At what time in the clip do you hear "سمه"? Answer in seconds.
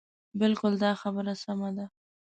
1.43-1.69